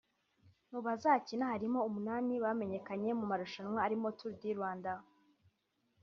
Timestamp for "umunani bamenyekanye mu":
1.89-3.25